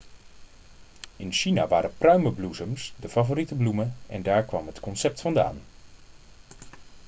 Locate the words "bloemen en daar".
3.55-4.43